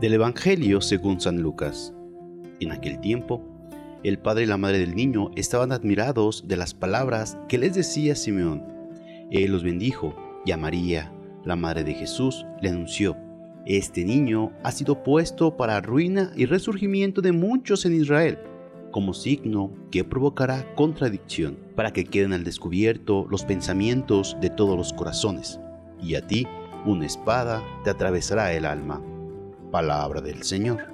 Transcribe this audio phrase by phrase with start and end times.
[0.00, 1.92] Del Evangelio según San Lucas.
[2.60, 3.42] En aquel tiempo,
[4.04, 8.14] el padre y la madre del niño estaban admirados de las palabras que les decía
[8.14, 8.62] Simeón.
[9.30, 11.12] Él los bendijo y a María,
[11.44, 13.16] la madre de Jesús, le anunció,
[13.66, 18.38] Este niño ha sido puesto para ruina y resurgimiento de muchos en Israel,
[18.96, 24.94] como signo que provocará contradicción, para que queden al descubierto los pensamientos de todos los
[24.94, 25.60] corazones,
[26.00, 26.46] y a ti
[26.86, 29.02] una espada te atravesará el alma.
[29.70, 30.86] Palabra del Señor.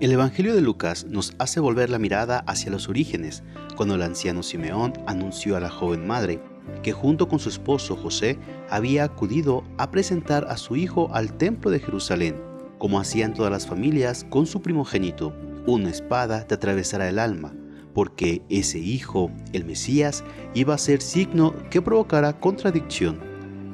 [0.00, 3.44] El Evangelio de Lucas nos hace volver la mirada hacia los orígenes,
[3.76, 6.40] cuando el anciano Simeón anunció a la joven madre
[6.82, 8.38] que junto con su esposo José
[8.70, 12.36] había acudido a presentar a su hijo al templo de Jerusalén,
[12.78, 15.34] como hacían todas las familias con su primogénito.
[15.66, 17.54] Una espada te atravesará el alma,
[17.94, 23.18] porque ese hijo, el Mesías, iba a ser signo que provocará contradicción.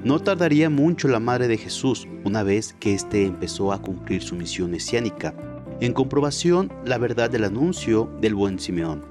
[0.05, 4.35] No tardaría mucho la madre de Jesús, una vez que éste empezó a cumplir su
[4.37, 5.35] misión mesiánica,
[5.81, 9.10] en comprobación la verdad del anuncio del buen Simeón.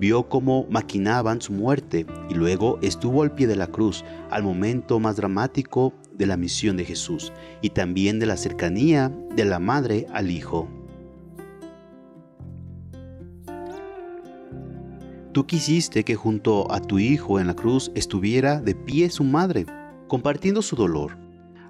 [0.00, 4.98] Vio cómo maquinaban su muerte y luego estuvo al pie de la cruz al momento
[4.98, 10.06] más dramático de la misión de Jesús y también de la cercanía de la madre
[10.14, 10.70] al hijo.
[15.32, 19.66] Tú quisiste que junto a tu hijo en la cruz estuviera de pie su madre,
[20.08, 21.18] compartiendo su dolor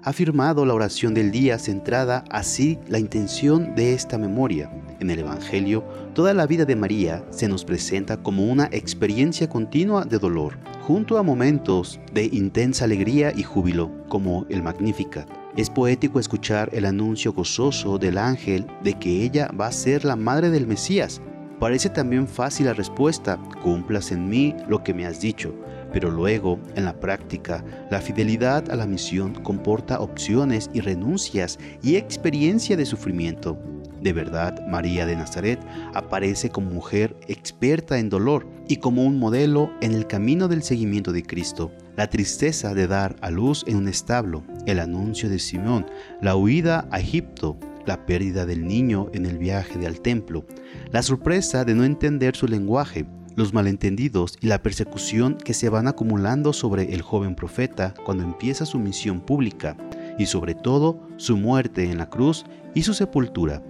[0.03, 4.71] ha firmado la oración del día centrada así la intención de esta memoria.
[4.99, 10.03] En el Evangelio, toda la vida de María se nos presenta como una experiencia continua
[10.03, 15.27] de dolor, junto a momentos de intensa alegría y júbilo, como el Magnificat.
[15.55, 20.15] Es poético escuchar el anuncio gozoso del ángel de que ella va a ser la
[20.15, 21.21] madre del Mesías.
[21.59, 25.53] Parece también fácil la respuesta, cumplas en mí lo que me has dicho
[25.91, 31.95] pero luego, en la práctica, la fidelidad a la misión comporta opciones y renuncias y
[31.95, 33.57] experiencia de sufrimiento.
[34.01, 35.59] De verdad, María de Nazaret
[35.93, 41.11] aparece como mujer experta en dolor y como un modelo en el camino del seguimiento
[41.11, 41.71] de Cristo.
[41.97, 45.85] La tristeza de dar a luz en un establo, el anuncio de Simón,
[46.19, 50.45] la huida a Egipto, la pérdida del niño en el viaje al templo,
[50.91, 55.87] la sorpresa de no entender su lenguaje, los malentendidos y la persecución que se van
[55.87, 59.77] acumulando sobre el joven profeta cuando empieza su misión pública,
[60.17, 63.63] y sobre todo su muerte en la cruz y su sepultura.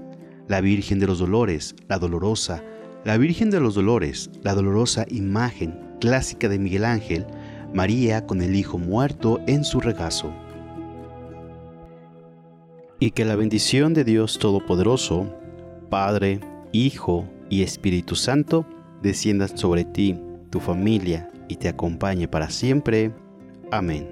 [0.48, 2.64] La Virgen de los Dolores, la dolorosa,
[3.06, 7.26] la Virgen de los Dolores, la dolorosa imagen clásica de Miguel Ángel,
[7.74, 10.34] María con el Hijo muerto en su regazo.
[13.00, 15.34] Y que la bendición de Dios Todopoderoso,
[15.90, 16.42] Padre,
[16.72, 18.66] Hijo y Espíritu Santo,
[19.02, 20.20] descienda sobre ti,
[20.50, 23.12] tu familia y te acompañe para siempre.
[23.72, 24.08] Amén.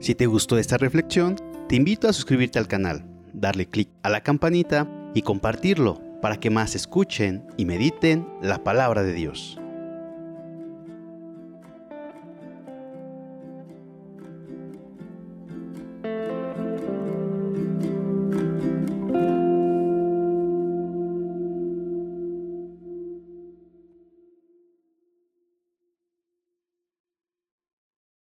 [0.00, 1.36] Si te gustó esta reflexión,
[1.68, 6.50] te invito a suscribirte al canal, darle clic a la campanita y compartirlo para que
[6.50, 9.57] más escuchen y mediten la palabra de Dios.